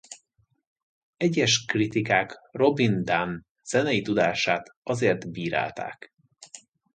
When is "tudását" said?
4.01-4.75